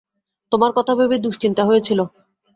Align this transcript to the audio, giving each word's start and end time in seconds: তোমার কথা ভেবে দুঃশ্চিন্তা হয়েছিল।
তোমার 0.51 0.71
কথা 0.77 0.93
ভেবে 0.99 1.17
দুঃশ্চিন্তা 1.17 1.63
হয়েছিল। 1.65 1.99